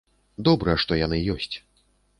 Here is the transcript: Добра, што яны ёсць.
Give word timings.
Добра, 0.47 0.75
што 0.85 0.99
яны 1.05 1.23
ёсць. 1.37 1.55